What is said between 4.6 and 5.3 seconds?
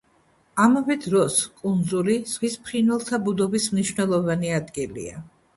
ადგილია.